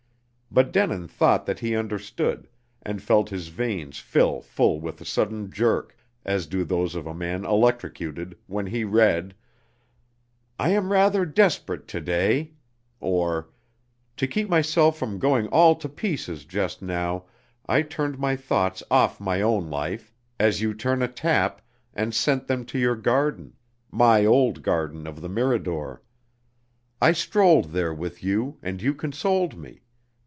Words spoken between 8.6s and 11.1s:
he read, "I am